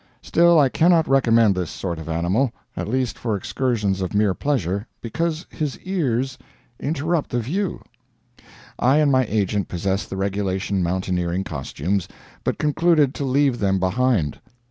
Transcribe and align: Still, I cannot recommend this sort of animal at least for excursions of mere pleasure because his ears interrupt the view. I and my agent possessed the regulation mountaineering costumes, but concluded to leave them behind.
Still, 0.23 0.57
I 0.57 0.67
cannot 0.67 1.07
recommend 1.07 1.53
this 1.53 1.69
sort 1.69 1.99
of 1.99 2.09
animal 2.09 2.51
at 2.75 2.87
least 2.87 3.19
for 3.19 3.35
excursions 3.35 4.01
of 4.01 4.15
mere 4.15 4.33
pleasure 4.33 4.87
because 4.99 5.45
his 5.51 5.77
ears 5.81 6.39
interrupt 6.79 7.29
the 7.29 7.39
view. 7.39 7.83
I 8.79 8.97
and 8.97 9.11
my 9.11 9.25
agent 9.29 9.67
possessed 9.67 10.09
the 10.09 10.17
regulation 10.17 10.81
mountaineering 10.81 11.43
costumes, 11.43 12.07
but 12.43 12.57
concluded 12.57 13.13
to 13.13 13.25
leave 13.25 13.59
them 13.59 13.79
behind. 13.79 14.39